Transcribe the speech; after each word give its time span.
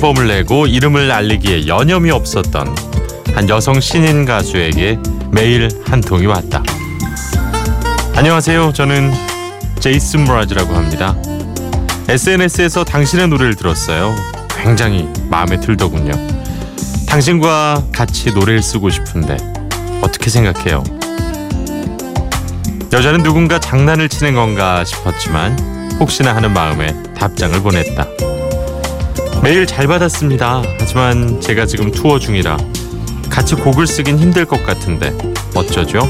새 0.00 0.06
앨범을 0.06 0.28
내고 0.28 0.66
이름을 0.66 1.12
알리기에 1.12 1.66
여념이 1.66 2.10
없었던 2.10 2.74
한 3.34 3.48
여성 3.50 3.78
신인 3.80 4.24
가수에게 4.24 4.98
매일 5.30 5.68
한 5.84 6.00
통이 6.00 6.24
왔다. 6.24 6.62
안녕하세요. 8.16 8.72
저는 8.72 9.12
제이슨 9.78 10.24
브라즈라고 10.24 10.74
합니다. 10.74 11.14
SNS에서 12.08 12.82
당신의 12.82 13.28
노래를 13.28 13.54
들었어요. 13.56 14.16
굉장히 14.62 15.06
마음에 15.28 15.60
들더군요. 15.60 16.12
당신과 17.06 17.84
같이 17.92 18.32
노래를 18.32 18.62
쓰고 18.62 18.88
싶은데 18.88 19.36
어떻게 20.00 20.30
생각해요? 20.30 20.82
여자는 22.90 23.22
누군가 23.22 23.60
장난을 23.60 24.08
치는 24.08 24.34
건가 24.34 24.82
싶었지만 24.82 25.58
혹시나 26.00 26.34
하는 26.34 26.54
마음에 26.54 26.94
답장을 27.14 27.60
보냈다. 27.60 28.06
메일 29.42 29.66
잘 29.66 29.86
받았습니다. 29.86 30.62
하지만 30.78 31.40
제가 31.40 31.64
지금 31.64 31.90
투어 31.90 32.18
중이라 32.18 32.58
같이 33.30 33.54
곡을 33.54 33.86
쓰긴 33.86 34.18
힘들 34.18 34.44
것 34.44 34.62
같은데 34.62 35.16
어쩌죠? 35.54 36.00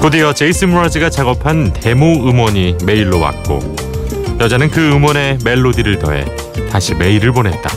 곧이어 0.00 0.32
제이슨 0.32 0.70
무라즈가 0.70 1.08
작업한 1.08 1.72
데모 1.72 2.28
음원이 2.28 2.78
메일로 2.84 3.20
왔고 3.20 3.60
여자는 4.40 4.70
그 4.70 4.92
음원에 4.92 5.38
멜로디를 5.44 5.98
더해 5.98 6.24
다시 6.70 6.94
메일을 6.94 7.32
보냈다. 7.32 7.70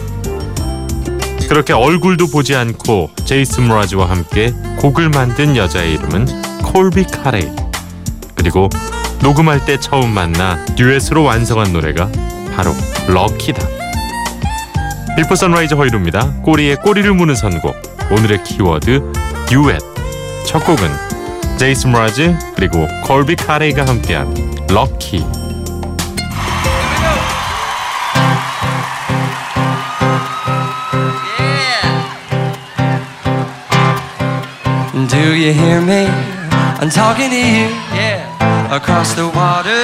그렇게 1.47 1.73
얼굴도 1.73 2.27
보지 2.27 2.55
않고 2.55 3.11
제이슨 3.25 3.63
무라즈와 3.65 4.09
함께 4.09 4.51
곡을 4.79 5.09
만든 5.09 5.55
여자의 5.55 5.93
이름은 5.93 6.25
콜비 6.63 7.03
칼레이. 7.03 7.51
그리고 8.33 8.69
녹음할 9.21 9.65
때 9.65 9.79
처음 9.79 10.09
만나 10.09 10.63
듀엣으로 10.75 11.23
완성한 11.23 11.73
노래가 11.73 12.09
바로 12.55 12.73
Lucky다. 13.07 13.67
비포 15.15 15.35
선라이즈 15.35 15.75
허일후입니다. 15.75 16.41
꼬리에 16.41 16.75
꼬리를 16.75 17.11
무는 17.13 17.35
선곡. 17.35 17.75
오늘의 18.11 18.43
키워드 18.43 19.13
듀엣. 19.47 19.79
첫 20.45 20.59
곡은 20.65 20.89
제이슨 21.57 21.91
므라즈 21.91 22.35
그리고 22.55 22.87
콜비 23.03 23.35
칼레이가 23.35 23.85
함께한 23.85 24.33
Lucky. 24.69 25.25
Do 35.09 35.19
you 35.19 35.53
hear 35.53 35.81
me? 35.81 36.07
I'm 36.79 36.89
talking 36.89 37.29
to 37.29 37.37
you, 37.37 37.69
yeah. 37.93 38.25
Across 38.71 39.15
the 39.15 39.27
water, 39.27 39.83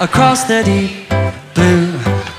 across 0.00 0.44
the 0.44 0.62
deep 0.64 1.09
blue 1.54 1.98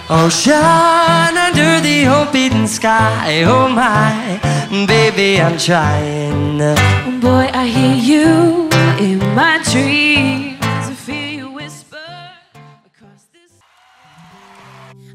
ocean, 0.10 1.38
under 1.38 1.80
the 1.82 2.08
open 2.08 2.68
sky. 2.68 3.44
Oh 3.46 3.68
my, 3.70 4.40
baby, 4.88 5.42
I'm 5.42 5.58
trying. 5.58 6.62
Oh 6.62 7.20
boy, 7.22 7.50
I 7.54 7.68
hear 7.68 7.96
you 7.96 8.70
in 9.00 9.20
my 9.36 9.62
dreams. 9.72 10.58
I 10.62 10.94
feel 10.94 11.30
you 11.40 11.52
whisper 11.52 11.98
across 12.86 13.26
this. 13.34 13.52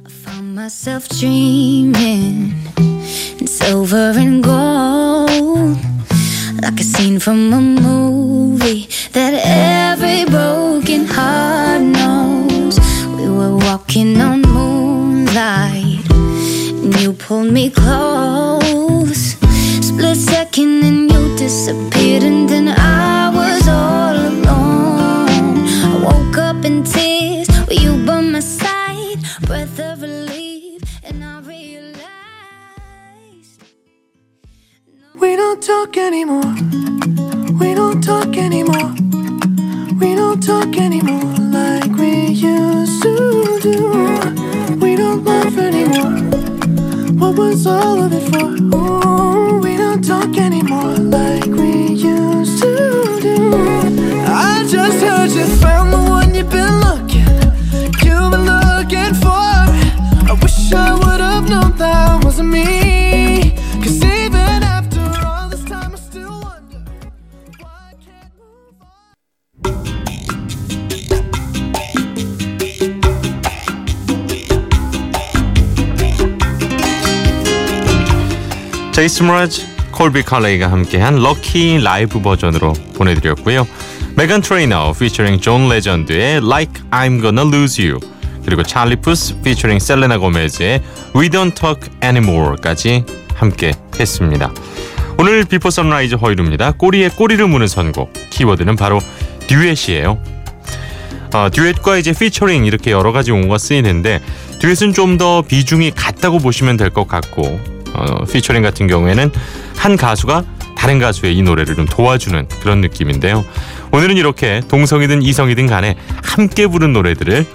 I 0.04 0.08
found 0.08 0.54
myself 0.54 1.08
dreaming 1.08 2.54
in 3.38 3.46
silver 3.46 4.12
and 4.16 4.42
gold, 4.42 5.76
like 6.62 6.80
a 6.80 6.84
scene 6.84 7.18
from 7.18 7.52
a 7.52 7.60
movie 7.60 8.88
that 9.12 9.34
every 9.44 10.24
broken 10.24 11.06
heart 11.06 11.14
knows. 11.16 11.24
We 11.26 11.52
were 11.52 11.55
walking 13.96 14.20
on 14.20 14.42
moonlight, 14.42 16.10
and 16.10 17.00
you 17.00 17.12
pulled 17.14 17.50
me 17.52 17.70
close. 17.70 19.36
Split 19.80 20.16
second, 20.16 20.84
and 20.84 21.10
you 21.10 21.36
disappeared, 21.36 22.22
and 22.22 22.48
then 22.48 22.68
I 22.68 23.30
was 23.34 23.66
all 23.68 24.14
alone. 24.14 25.66
I 25.84 25.98
woke 26.04 26.36
up 26.36 26.64
in 26.64 26.84
tears 26.84 27.48
with 27.66 27.80
you 27.80 28.04
by 28.04 28.20
my 28.20 28.40
side, 28.40 29.18
breath 29.46 29.80
of 29.80 30.02
relief, 30.02 30.82
and 31.02 31.24
I 31.24 31.40
realized. 31.40 32.02
We 35.14 35.36
don't 35.36 35.62
talk 35.62 35.96
anymore. 35.96 36.54
We 37.58 37.74
don't 37.74 38.02
talk 38.02 38.36
anymore. 38.36 38.65
Was 47.36 47.66
all 47.66 48.02
of 48.02 48.12
it 48.12 48.28
for? 48.30 48.46
Ooh, 48.76 49.58
we 49.60 49.76
don't 49.76 50.02
talk 50.02 50.36
anymore 50.38 50.94
like 50.96 51.44
we 51.46 51.88
used 51.88 52.62
to 52.62 53.18
do. 53.20 53.52
I 54.26 54.66
just 54.68 55.00
heard 55.04 55.30
you 55.30 55.44
제이슨 79.06 79.26
므라즈, 79.26 79.64
콜비 79.92 80.22
칼레이가 80.22 80.68
함께한 80.72 81.14
Lucky 81.22 81.78
라이브 81.78 82.20
버전으로 82.20 82.72
보내드렸고요. 82.96 83.64
메간 84.16 84.40
트레이너 84.40 84.92
피처링 84.98 85.38
존 85.38 85.68
레전드의 85.68 86.38
Like 86.38 86.82
I'm 86.90 87.20
Gonna 87.22 87.46
Lose 87.46 87.86
You 87.86 88.00
그리고 88.44 88.64
찰리 88.64 88.96
푸스 88.96 89.40
피처링 89.42 89.78
셀레나 89.78 90.18
고메즈의 90.18 90.82
We 91.14 91.28
Don't 91.28 91.54
Talk 91.54 91.88
Anymore까지 92.02 93.04
함께 93.36 93.74
했습니다. 94.00 94.52
오늘 95.18 95.44
비포 95.44 95.70
선라이즈 95.70 96.16
허일후입니다. 96.16 96.72
꼬리에 96.72 97.08
꼬리를 97.10 97.46
무는 97.46 97.68
선곡 97.68 98.12
키워드는 98.30 98.74
바로 98.74 98.98
듀엣이에요. 99.46 100.18
어, 101.32 101.48
듀엣과 101.52 101.98
이제 101.98 102.12
피처링 102.12 102.64
이렇게 102.66 102.90
여러 102.90 103.12
가지 103.12 103.30
용어가 103.30 103.56
쓰이는데 103.58 104.20
듀엣은 104.58 104.94
좀 104.94 105.16
더 105.16 105.42
비중이 105.42 105.92
같다고 105.92 106.40
보시면 106.40 106.76
될 106.76 106.90
것 106.90 107.06
같고 107.06 107.75
어, 107.96 108.24
피처링 108.24 108.62
같은 108.62 108.86
경우에는 108.86 109.30
한 109.76 109.96
가수가 109.96 110.44
다른 110.76 110.98
가수의 110.98 111.36
이 111.36 111.42
노래를 111.42 111.74
좀 111.74 111.86
도와주는 111.86 112.48
그런 112.60 112.80
느낌인데요. 112.80 113.44
오늘은 113.92 114.16
이렇게 114.16 114.60
동성이든 114.68 115.22
이성이든 115.22 115.66
간에 115.66 115.96
함께 116.22 116.66
부른 116.66 116.92
노래들을 116.92 117.46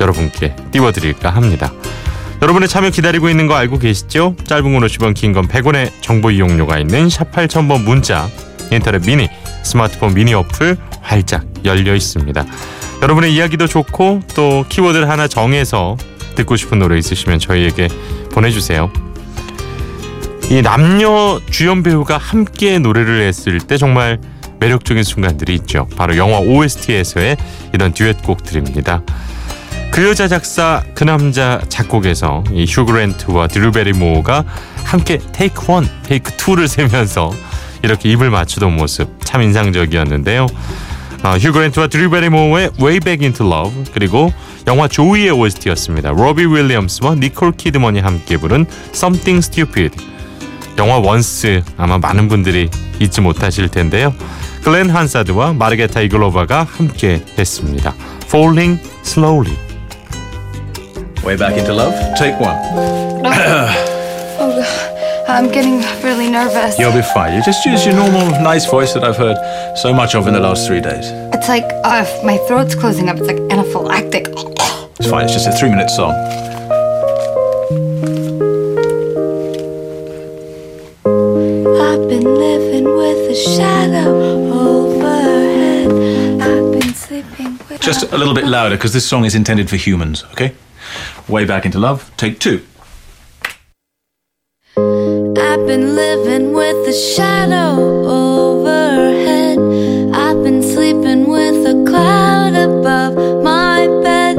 여러분께 0.00 0.56
띄워드릴까 0.72 1.30
합니다. 1.30 1.72
여러분의 2.42 2.68
참여 2.68 2.90
기다리고 2.90 3.28
있는 3.28 3.46
거 3.46 3.54
알고 3.54 3.78
계시죠? 3.78 4.34
짧은 4.46 4.72
건 4.72 4.82
50원, 4.82 5.14
긴 5.14 5.32
건 5.34 5.46
100원의 5.46 5.90
정보 6.00 6.30
이용료가 6.30 6.78
있는 6.78 7.08
샵 7.10 7.30
8000번 7.32 7.82
문자, 7.82 8.28
인터넷 8.72 9.02
미니, 9.04 9.28
스마트폰 9.62 10.14
미니 10.14 10.32
어플 10.34 10.76
활짝 11.02 11.44
열려 11.64 11.94
있습니다. 11.94 12.44
여러분의 13.02 13.34
이야기도 13.34 13.66
좋고 13.66 14.22
또 14.34 14.64
키워드를 14.68 15.08
하나 15.08 15.28
정해서 15.28 15.96
듣고 16.34 16.56
싶은 16.56 16.78
노래 16.78 16.96
있으시면 16.98 17.38
저희에게 17.38 17.88
보내주세요. 18.32 18.90
이 20.50 20.62
남녀 20.62 21.40
주연 21.48 21.84
배우가 21.84 22.18
함께 22.18 22.80
노래를 22.80 23.22
했을 23.22 23.60
때 23.60 23.76
정말 23.76 24.18
매력적인 24.58 25.04
순간들이 25.04 25.54
있죠. 25.54 25.86
바로 25.96 26.16
영화 26.16 26.40
OST에서의 26.40 27.36
이런 27.72 27.94
듀엣곡들입니다. 27.94 29.02
그 29.92 30.08
여자 30.08 30.26
작사 30.26 30.82
그 30.94 31.04
남자 31.04 31.60
작곡에서 31.68 32.42
이 32.50 32.64
휴그랜트와 32.68 33.46
드루 33.46 33.70
베리모어가 33.70 34.44
함께 34.82 35.20
테이크 35.30 35.70
원, 35.70 35.88
테이크 36.02 36.32
투를 36.36 36.66
세면서 36.66 37.30
이렇게 37.84 38.10
입을 38.10 38.30
맞추던 38.30 38.74
모습 38.74 39.08
참 39.24 39.42
인상적이었는데요. 39.42 40.48
어, 41.22 41.36
휴그랜트와 41.36 41.86
드루 41.86 42.10
베리모어의 42.10 42.70
Way 42.80 42.98
Back 42.98 43.24
Into 43.24 43.46
Love 43.46 43.84
그리고 43.92 44.32
영화 44.66 44.88
조이의 44.88 45.30
OST였습니다. 45.30 46.10
로비 46.10 46.44
윌리엄스와 46.46 47.14
니콜 47.14 47.52
키드먼이 47.52 48.00
함께 48.00 48.36
부른 48.36 48.66
Something 48.92 49.38
Stupid 49.38 50.10
영화 50.77 50.97
원스 50.99 51.63
아마 51.77 51.97
많은 51.97 52.27
분들이 52.27 52.69
잊지 52.99 53.21
못하실 53.21 53.69
텐데요. 53.69 54.13
글렌 54.63 54.89
한사드와 54.89 55.53
마르게타 55.53 56.01
이글로바가 56.01 56.63
함께 56.63 57.21
했습니다. 57.37 57.93
Falling 58.25 58.81
Slowly. 59.03 59.55
Way 61.23 61.37
back 61.37 61.57
into 61.57 61.73
love. 61.73 61.95
Take 62.17 62.35
one. 62.39 62.55
I'm 65.27 65.51
getting 65.51 65.83
really 66.03 66.29
nervous. 66.29 66.77
You'll 66.77 66.93
be 66.93 67.01
fine. 67.01 67.33
You 67.33 67.41
just 67.41 67.65
use 67.65 67.85
your 67.85 67.95
normal, 67.95 68.29
nice 68.41 68.65
voice 68.69 68.93
that 68.93 69.03
I've 69.03 69.17
heard 69.17 69.37
so 69.75 69.91
much 69.91 70.15
of 70.15 70.27
in 70.27 70.33
the 70.33 70.39
last 70.39 70.67
three 70.67 70.81
days. 70.81 71.09
It's 71.33 71.49
like 71.49 71.65
uh, 71.83 72.05
my 72.23 72.37
throat's 72.47 72.75
closing 72.75 73.09
up. 73.09 73.17
It's 73.17 73.27
like 73.27 73.41
anaphylactic. 73.49 74.27
It's 74.99 75.09
fine. 75.09 75.25
It's 75.25 75.33
just 75.33 75.47
a 75.47 75.51
three-minute 75.51 75.89
song. 75.89 76.13
Just 87.80 88.12
a 88.12 88.18
little 88.18 88.34
bit 88.34 88.44
louder 88.44 88.76
because 88.76 88.92
this 88.92 89.08
song 89.08 89.24
is 89.24 89.36
intended 89.36 89.70
for 89.70 89.76
humans, 89.76 90.24
okay? 90.32 90.52
Way 91.28 91.44
back 91.44 91.64
into 91.64 91.78
love. 91.78 92.10
Take 92.16 92.40
two. 92.40 92.66
I've 94.76 95.64
been 95.66 95.94
living 95.94 96.52
with 96.52 96.88
a 96.88 96.92
shadow 96.92 97.80
overhead. 98.06 99.58
I've 100.12 100.42
been 100.42 100.62
sleeping 100.62 101.28
with 101.28 101.66
a 101.66 101.84
cloud 101.88 102.54
above 102.54 103.14
my 103.44 103.86
bed. 104.02 104.38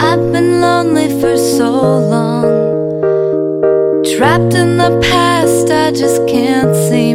I've 0.00 0.30
been 0.32 0.60
lonely 0.60 1.08
for 1.20 1.38
so 1.38 1.70
long. 1.98 2.44
Trapped 4.16 4.54
in 4.54 4.76
the 4.76 4.98
past, 5.10 5.70
I 5.70 5.90
just 5.90 6.26
can't 6.28 6.74
seem 6.88 7.05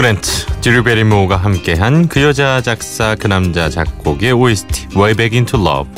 그랜트, 0.00 0.46
드류 0.62 0.82
베리모어가 0.82 1.36
함께한 1.36 2.08
그 2.08 2.22
여자 2.22 2.62
작사 2.62 3.14
그 3.14 3.26
남자 3.26 3.68
작곡의 3.68 4.32
OST 4.32 4.96
Way 4.96 5.12
Back 5.12 5.36
Into 5.36 5.60
Love 5.60 5.92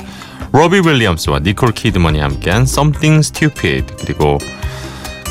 로비 0.51 0.81
윌리엄스와 0.85 1.39
니콜 1.39 1.71
키드먼이 1.71 2.19
함께한 2.19 2.63
Something 2.63 3.21
Stupid 3.21 3.95
그리고 4.01 4.39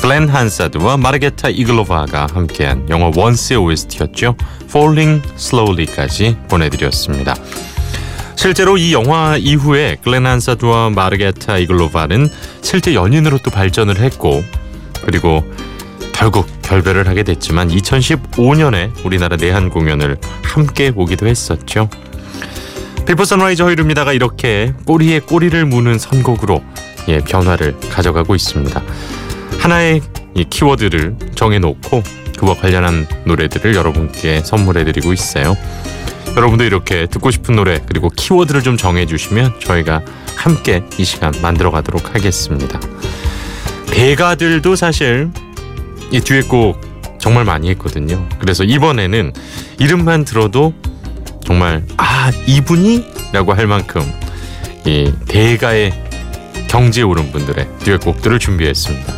글렌 0.00 0.26
한사드와 0.26 0.96
마르케타 0.96 1.50
이글로바가 1.50 2.28
함께한 2.32 2.88
영화 2.88 3.10
원스의 3.14 3.58
OST였죠. 3.58 4.36
Falling 4.62 5.22
Slowly까지 5.36 6.38
보내드렸습니다. 6.48 7.34
실제로 8.36 8.78
이 8.78 8.94
영화 8.94 9.36
이후에 9.36 9.98
글렌 10.02 10.24
한사드와 10.24 10.88
마르케타 10.88 11.58
이글로바는 11.58 12.30
실제 12.62 12.94
연인으로 12.94 13.36
또 13.44 13.50
발전을 13.50 13.98
했고 13.98 14.42
그리고 15.04 15.44
결국 16.12 16.46
결별을 16.62 17.08
하게 17.08 17.22
됐지만 17.22 17.68
2015년에 17.68 19.04
우리나라 19.04 19.36
내한 19.36 19.70
공연을 19.70 20.18
함께 20.42 20.90
보기도 20.90 21.26
했었죠. 21.26 21.88
비포 23.06 23.24
선라이즈 23.24 23.62
허일후입니다가 23.62 24.12
이렇게 24.12 24.72
꼬리에 24.84 25.20
꼬리를 25.20 25.64
무는 25.66 25.98
선곡으로 25.98 26.62
예, 27.08 27.18
변화를 27.18 27.76
가져가고 27.90 28.34
있습니다. 28.34 28.82
하나의 29.58 30.00
이 30.34 30.44
키워드를 30.44 31.16
정해놓고 31.34 32.02
그와 32.38 32.54
관련한 32.54 33.06
노래들을 33.24 33.74
여러분께 33.74 34.40
선물해드리고 34.44 35.12
있어요. 35.12 35.56
여러분도 36.36 36.64
이렇게 36.64 37.06
듣고 37.06 37.30
싶은 37.30 37.56
노래 37.56 37.80
그리고 37.86 38.08
키워드를 38.08 38.62
좀 38.62 38.76
정해주시면 38.76 39.60
저희가 39.60 40.02
함께 40.36 40.82
이 40.98 41.04
시간 41.04 41.32
만들어가도록 41.42 42.14
하겠습니다. 42.14 42.80
대가들도 43.88 44.74
사실 44.74 45.30
이 46.12 46.20
듀엣곡 46.20 47.18
정말 47.18 47.44
많이 47.44 47.70
했거든요. 47.70 48.28
그래서 48.38 48.62
이번에는 48.62 49.32
이름만 49.78 50.24
들어도 50.24 50.74
정말 51.44 51.84
아 51.96 52.30
이분이라고 52.46 53.54
할 53.54 53.66
만큼 53.66 54.02
이 54.84 55.12
대가의 55.26 55.92
경지에 56.68 57.02
오른 57.02 57.32
분들의 57.32 57.66
듀엣 57.80 58.00
곡들을 58.04 58.38
준비했습니다. 58.38 59.12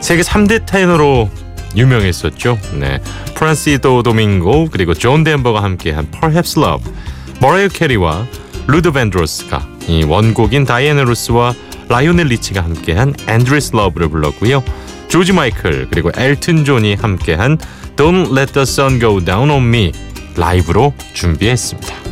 세계 0.00 0.22
3대 0.22 0.66
테너로 0.66 1.30
유명했었죠. 1.76 2.58
네, 2.74 3.00
플라시도 3.34 4.02
도밍고 4.02 4.68
그리고 4.70 4.94
존 4.94 5.24
덴버가 5.24 5.62
함께한 5.62 6.10
Perhaps 6.10 6.58
Love, 6.58 6.92
머라이어 7.40 7.68
캐리와 7.68 8.26
루더 8.66 8.92
밴드로스가 8.92 9.66
이 9.88 10.04
원곡인 10.04 10.64
다이애나 10.64 11.04
로스와 11.04 11.54
라이오넬 11.88 12.26
리치가 12.28 12.62
함께한 12.62 13.14
Endless 13.14 13.74
Love를 13.74 14.08
불렀고요. 14.08 14.62
조지 15.10 15.32
마이클 15.32 15.88
그리고 15.90 16.12
엘튼 16.16 16.64
존이 16.64 16.94
함께한 16.94 17.58
Don't 17.96 18.30
Let 18.30 18.52
the 18.52 18.62
Sun 18.62 19.00
Go 19.00 19.22
Down 19.22 19.50
on 19.50 19.62
Me 19.64 19.92
라이브로 20.36 20.94
준비했습니다. 21.14 22.09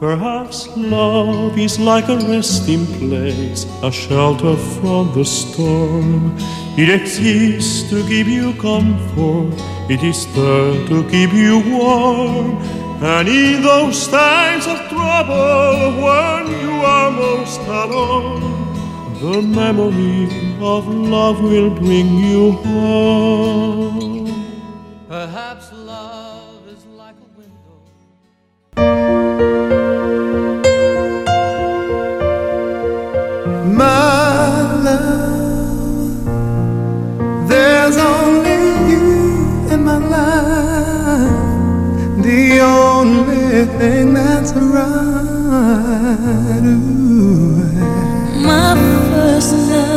Perhaps 0.00 0.66
love 0.78 1.58
is 1.58 1.78
like 1.78 2.08
a 2.08 2.16
resting 2.16 2.86
place, 2.86 3.66
a 3.82 3.92
shelter 3.92 4.56
from 4.56 5.12
the 5.12 5.26
storm. 5.26 6.34
It 6.78 6.88
exists 6.88 7.90
to 7.90 8.02
give 8.08 8.26
you 8.26 8.54
comfort, 8.54 9.52
it 9.90 10.02
is 10.02 10.24
there 10.34 10.72
to 10.88 11.06
keep 11.10 11.34
you 11.34 11.60
warm. 11.68 12.56
And 13.02 13.28
in 13.28 13.62
those 13.62 14.08
times 14.08 14.66
of 14.66 14.78
trouble, 14.88 15.92
when 16.00 16.46
you 16.48 16.80
are 16.80 17.10
most 17.10 17.60
alone, 17.60 18.40
the 19.20 19.42
memory 19.42 20.30
of 20.62 20.88
love 20.88 21.42
will 21.42 21.68
bring 21.68 22.08
you 22.16 22.52
home. 22.52 24.32
Perhaps 25.08 25.70
love 25.74 26.29
only 43.80 43.94
thing 43.94 44.14
that's 44.14 44.52
right. 44.52 44.90
Ooh, 46.64 47.56
My 48.42 48.74
first 49.10 49.52
love, 49.52 49.89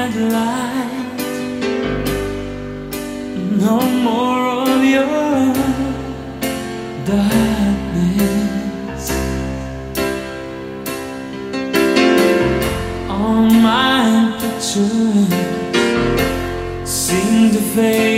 candlelight. 0.00 1.20
No 3.66 3.76
more 4.06 4.42
of 4.62 4.82
your 4.96 5.52
darkness. 7.10 9.04
All 13.08 13.44
my 13.68 14.02
pictures 14.40 15.32
seem 16.84 17.50
to 17.52 17.62
fade 17.74 18.09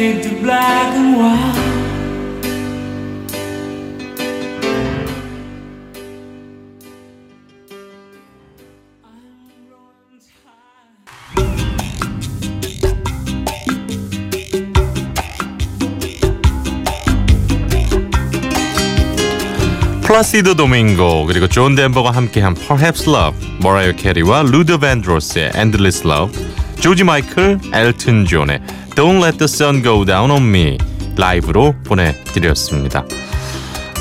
플라시도 20.13 20.57
도밍고 20.57 21.25
그리고 21.25 21.49
존 21.49 21.75
덴버가 21.75 22.11
함께한 22.11 22.53
Perhaps 22.53 23.09
Love, 23.09 23.59
머라이어 23.63 23.93
캐리와 23.93 24.43
루더 24.43 24.77
밴드로스의 24.77 25.53
Endless 25.57 26.07
Love, 26.07 26.39
조지 26.79 27.03
마이클, 27.03 27.59
엘튼 27.73 28.27
존의 28.27 28.61
Don't 28.91 29.25
Let 29.25 29.39
the 29.39 29.45
Sun 29.45 29.83
Go 29.83 30.05
Down 30.05 30.31
on 30.31 30.43
Me 30.43 30.77
라이브로 31.17 31.75
보내드렸습니다. 31.87 33.07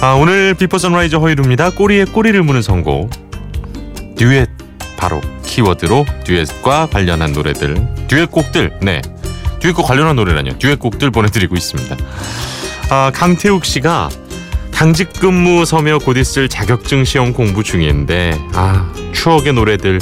아, 0.02 0.16
오늘 0.16 0.54
비포 0.54 0.78
선라이즈 0.78 1.18
허일후입니다. 1.20 1.70
꼬리에 1.70 2.04
꼬리를 2.04 2.44
무는 2.44 2.62
선곡 2.62 3.10
듀엣 4.18 4.50
바로 4.98 5.22
키워드로 5.46 6.06
듀엣과 6.26 6.88
관련한 6.88 7.32
노래들 7.32 7.88
듀엣곡들 8.10 8.80
네 8.82 9.02
듀엣곡 9.62 9.88
관련한 9.88 10.18
노래라뇨 10.18 10.58
듀엣곡들 10.60 11.10
보내드리고 11.10 11.56
있습니다. 11.56 11.96
아, 12.90 13.12
강태욱 13.16 13.64
씨가 13.64 14.10
당직 14.82 15.14
근무 15.14 15.64
서며 15.64 16.00
곧 16.00 16.18
있을 16.18 16.50
자격증 16.50 17.04
시험 17.04 17.34
공부 17.34 17.62
중인데 17.64 18.36
아 18.56 18.92
추억의 19.14 19.54
노래들 19.54 20.00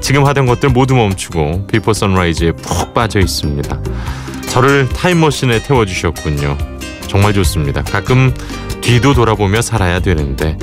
지금 0.00 0.26
하던 0.26 0.46
것들 0.46 0.68
모두 0.68 0.94
멈추고 0.94 1.66
비포 1.66 1.92
선라이즈에 1.92 2.52
푹 2.52 2.94
빠져 2.94 3.18
있습니다. 3.18 3.80
저를 4.48 4.88
타임머신에 4.90 5.64
태워주셨군요. 5.64 6.56
정말 7.08 7.32
좋습니다. 7.32 7.82
가끔 7.82 8.32
뒤도 8.80 9.14
돌아보며 9.14 9.60
살아야 9.60 9.98
되는데 9.98 10.56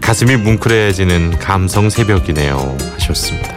가슴이 0.00 0.38
뭉클해지는 0.38 1.38
감성 1.38 1.90
새벽이네요 1.90 2.78
하셨습니다. 2.94 3.54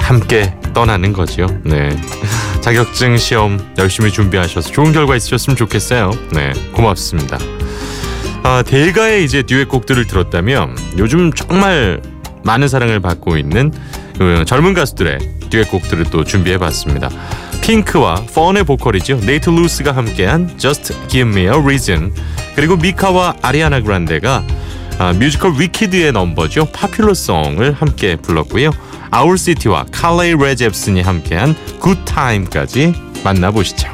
함께 0.00 0.52
떠나는 0.74 1.12
거지요. 1.12 1.46
네. 1.62 1.96
자격증 2.62 3.16
시험 3.16 3.60
열심히 3.78 4.10
준비하셔서 4.10 4.72
좋은 4.72 4.90
결과 4.90 5.14
있으셨으면 5.14 5.56
좋겠어요. 5.56 6.10
네. 6.32 6.52
고맙습니다. 6.72 7.38
아, 8.46 8.62
대가의 8.62 9.24
이제 9.24 9.42
듀엣곡들을 9.42 10.06
들었다면 10.06 10.76
요즘 10.98 11.32
정말 11.32 12.02
많은 12.42 12.68
사랑을 12.68 13.00
받고 13.00 13.38
있는 13.38 13.72
그 14.18 14.44
젊은 14.46 14.74
가수들의 14.74 15.18
듀엣곡들을 15.48 16.04
또 16.10 16.24
준비해봤습니다. 16.24 17.08
핑크와 17.62 18.26
펀의 18.34 18.64
보컬이죠. 18.64 19.18
네이트 19.24 19.48
루스가 19.48 19.96
함께한 19.96 20.58
Just 20.58 20.94
Give 21.08 21.30
Me 21.30 21.44
a 21.44 21.58
Reason 21.58 22.14
그리고 22.54 22.76
미카와 22.76 23.36
아리아나 23.40 23.80
그란데가 23.80 24.44
아, 24.98 25.14
뮤지컬 25.14 25.54
위키드의 25.58 26.12
넘버죠. 26.12 26.66
Popular 26.66 27.19
Song을 27.19 27.72
함께 27.72 28.16
불렀고요. 28.16 28.72
아울시티와 29.10 29.86
칼레이 29.90 30.34
레잽슨이 30.34 31.00
함께한 31.00 31.56
굿타임까지 31.80 32.92
만나보시죠. 33.24 33.93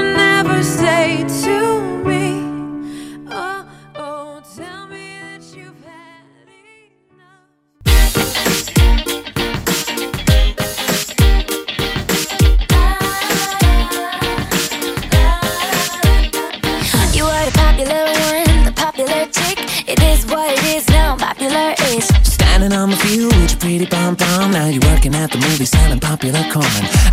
On 22.91 22.97
my 22.97 23.03
few 23.05 23.27
with 23.27 23.51
your 23.51 23.59
pretty 23.59 23.85
pom 23.85 24.17
pom. 24.17 24.51
Now 24.51 24.67
you're 24.67 24.83
working 24.91 25.15
at 25.15 25.31
the 25.31 25.37
movie 25.37 25.63
selling 25.63 26.01
popular 26.01 26.43
corn. 26.51 26.65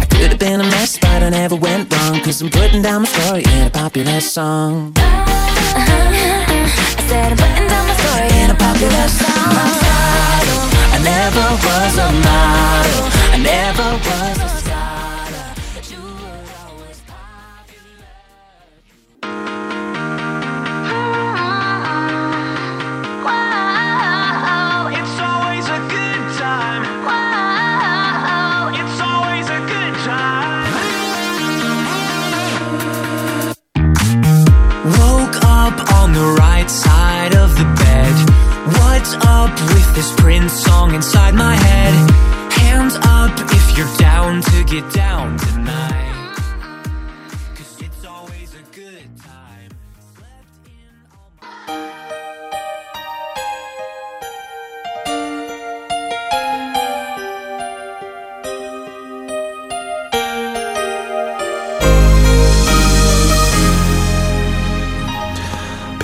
I 0.03 0.07
could 0.11 0.31
have 0.31 0.39
been 0.39 0.61
a 0.61 0.65
mess, 0.65 0.99
but 0.99 1.23
I 1.23 1.29
never 1.29 1.55
went 1.55 1.93
wrong. 1.95 2.21
Cause 2.21 2.43
I'm 2.43 2.51
putting 2.51 2.83
down 2.83 3.03
my 3.03 3.09
story 3.09 3.45
in 3.45 3.67
a 3.69 3.71
popular 3.71 4.21
song. 4.21 4.93
I 4.97 5.05
said 7.07 7.31
I'm 7.31 7.39
putting 7.39 7.69
down 7.69 7.87
my 7.87 7.95
story 7.95 8.29
in 8.43 8.51
a 8.51 8.55
popular 8.59 9.09
song. 9.23 9.71
I 10.95 10.99
never 11.05 11.47
was 11.63 11.95
a 12.07 12.11
model. 12.27 13.05
I 13.31 13.39
never 13.39 13.89
was 14.09 14.68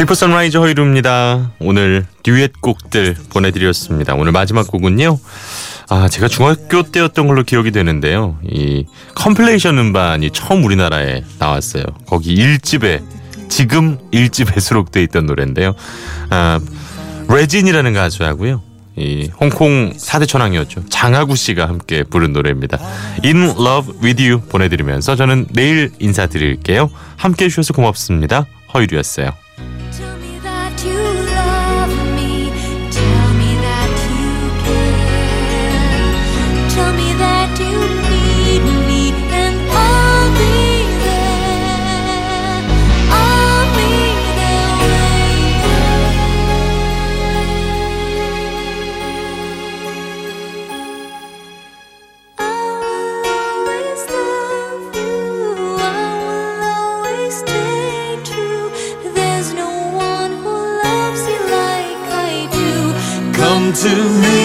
비포 0.04 0.14
선라이즈 0.14 0.58
허일후입니다. 0.58 1.52
오늘 1.60 2.04
듀엣곡들 2.24 3.16
보내드렸습니다. 3.30 4.14
오늘 4.14 4.32
마지막 4.32 4.66
곡은요. 4.66 5.18
아 5.88 6.10
제가 6.10 6.28
중학교 6.28 6.82
때였던 6.82 7.26
걸로 7.26 7.42
기억이 7.42 7.70
되는데요. 7.70 8.38
이 8.44 8.84
compilation 9.14 9.78
음반이 9.78 10.28
처음 10.30 10.62
우리나라에 10.62 11.22
나왔어요. 11.38 11.84
거기 12.06 12.36
1집에 12.36 13.02
지금 13.48 13.96
1집에 14.12 14.60
수록돼 14.60 15.02
있던 15.04 15.24
노래인데요. 15.24 15.74
아 16.28 16.60
레진이라는 17.30 17.94
가수하고요. 17.94 18.60
이 18.96 19.30
홍콩 19.40 19.94
4대 19.94 20.28
천왕이었죠. 20.28 20.84
장학우 20.90 21.34
씨가 21.34 21.66
함께 21.66 22.02
부른 22.02 22.34
노래입니다. 22.34 22.78
In 23.24 23.42
Love 23.42 23.94
With 24.02 24.22
You 24.22 24.42
보내드리면서 24.50 25.16
저는 25.16 25.46
내일 25.52 25.92
인사드릴게요. 25.98 26.90
함께 27.16 27.46
해주셔서 27.46 27.72
고맙습니다. 27.72 28.44
허유리였어요. 28.74 29.30
To 63.74 64.04
me 64.20 64.43